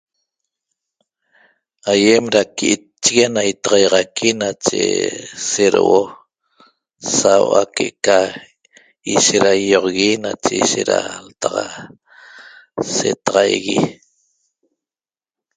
[1.91, 4.83] Aýem da qui'itchigui ana itaxaýaxaqui nache
[5.49, 5.99] sedouo
[7.17, 8.17] sau'a que'eca
[9.13, 11.67] ishet da ýi'oxogui nache ishet da ltaxa
[12.95, 13.79] setaxaigui